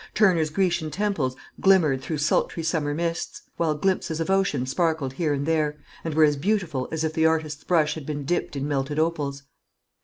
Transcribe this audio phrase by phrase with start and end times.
[0.15, 5.45] Turner's Grecian temples glimmered through sultry summer mists; while glimpses of ocean sparkled here and
[5.45, 8.97] there, and were as beautiful as if the artist's brush had been dipped in melted
[8.97, 9.43] opals.